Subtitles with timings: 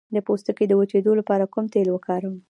[0.15, 2.35] د پوستکي د وچیدو لپاره کوم تېل وکاروم؟